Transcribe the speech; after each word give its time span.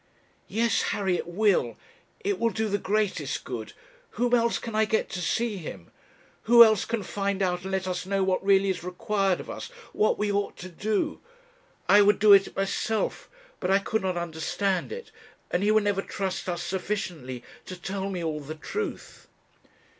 'Yes, 0.47 0.81
Harry, 0.97 1.15
it 1.15 1.27
will; 1.27 1.77
it 2.21 2.39
will 2.39 2.49
do 2.49 2.67
the 2.69 2.79
greatest 2.79 3.43
good; 3.43 3.73
whom 4.17 4.33
else 4.33 4.57
can 4.57 4.73
I 4.73 4.85
get 4.85 5.09
to 5.09 5.21
see 5.21 5.57
him? 5.57 5.91
who 6.49 6.63
else 6.63 6.85
can 6.85 7.03
find 7.03 7.39
out 7.43 7.61
and 7.61 7.71
let 7.71 7.85
us 7.87 8.07
know 8.07 8.23
what 8.23 8.43
really 8.43 8.71
is 8.71 8.83
required 8.83 9.39
of 9.39 9.47
us, 9.47 9.67
what 9.93 10.17
we 10.17 10.31
ought 10.31 10.57
to 10.57 10.69
do? 10.69 11.21
I 11.87 12.01
would 12.01 12.17
do 12.17 12.33
it 12.33 12.55
myself, 12.55 13.29
but 13.59 13.69
I 13.69 13.77
could 13.77 14.01
not 14.01 14.17
understand 14.17 14.91
it; 14.91 15.11
and 15.51 15.61
he 15.61 15.69
would 15.69 15.83
never 15.83 16.01
trust 16.01 16.49
us 16.49 16.63
sufficiently 16.63 17.43
to 17.67 17.79
tell 17.79 18.09
me 18.09 18.23
all 18.23 18.39
the 18.39 18.55
truth.' 18.55 19.27